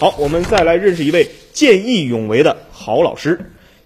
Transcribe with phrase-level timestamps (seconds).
[0.00, 3.38] 好，我们再来认识一位见义勇为的好老师。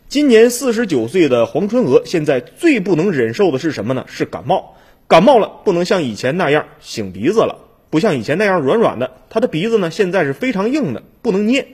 [0.08, 4.04] 今年四十九岁的黄春娥，现在最不能忍受的是什么呢？
[4.06, 4.76] 是感冒。
[5.08, 7.58] 感冒了，不能像以前那样擤鼻子了，
[7.90, 11.66] 不像以前那样软软的，她的鼻子呢，现在是非常硬的，不能捏。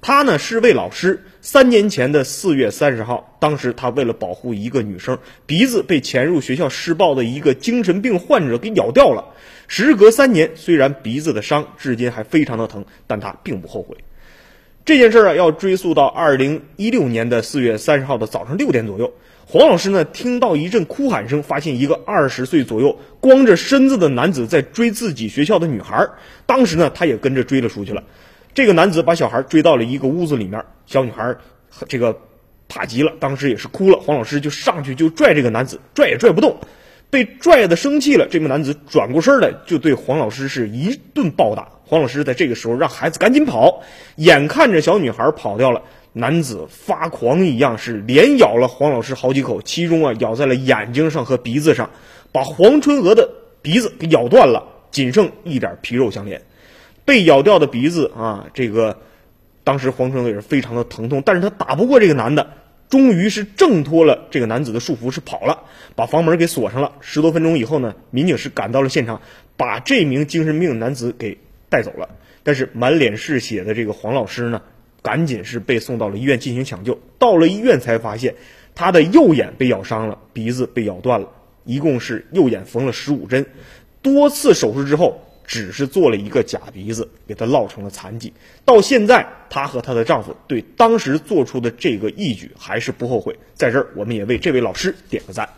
[0.00, 9.24] 她呢是位老师，三年前的四月三十号，当时她为了保护一个女生，鼻子被潜入学校施暴的一个精神病患者给咬掉了。
[9.66, 13.96] 时隔三年，虽然鼻子的伤至今还非常的疼，但她并不后悔。
[14.84, 19.12] 这件事儿啊，要追溯到二零一六年的四月三十号的早上六点左右，
[19.44, 26.08] 黄老师呢听到一阵哭喊声，发现一个二十岁左右、光着身子的男子在追自己学校的女孩。
[26.46, 28.02] 当时呢，他也跟着追了出去了。
[28.54, 31.36] 这个男子把小孩追到了一个屋子里面，小女孩
[31.86, 32.18] 这个
[32.68, 33.98] 怕极了，当时也是哭了。
[33.98, 36.58] 黄老师就上去就拽这个男子，拽也拽不动，
[37.08, 38.26] 被拽的生气了。
[38.28, 41.68] 这名男子转过身来就对黄老师是一顿暴打。
[41.84, 43.82] 黄老师在这个时候让孩子赶紧跑，
[44.16, 45.80] 眼看着小女孩跑掉了，
[46.12, 51.88] 男子发狂一样是连咬了黄老师好几口，其中啊咬在了眼睛上和鼻子上，
[52.32, 53.30] 把黄春娥的
[53.62, 56.42] 鼻子给咬断了，仅剩一点皮肉相连。
[57.08, 58.98] 被咬掉的鼻子啊，这个
[59.64, 62.52] 当时黄春娥也是非常的疼痛，但是他打不过这个男的，
[62.90, 65.62] 终于是挣脱了这个男子的束缚，是跑了，
[65.96, 66.92] 把房门给锁上了。
[67.00, 69.22] 十多分钟以后呢，民警是赶到了现场，
[69.56, 71.38] 把这名精神病男子给。
[71.70, 72.08] 带走了，
[72.44, 74.62] 但是满脸是血的这个黄老师呢，
[75.02, 76.98] 赶紧是被送到了医院进行抢救。
[77.18, 78.36] 到了医院才发现，
[78.74, 81.28] 他的右眼被咬伤了，鼻子被咬断了，
[81.66, 83.44] 一共是右眼缝了十五针。
[84.00, 88.30] 多次手术之后，只是做了一个假鼻子，给他烙成了残疾。
[88.66, 93.36] 到现在，她和她的丈夫对当时做出的这个义举还是不后悔。
[93.54, 95.48] 在这儿，我们也为这位老师点个赞。